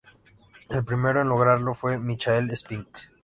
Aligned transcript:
El 0.71 0.83
primero 0.83 1.21
en 1.21 1.29
lograrlo 1.29 1.75
fue 1.75 1.99
Michael 1.99 2.57
Spinks. 2.57 3.11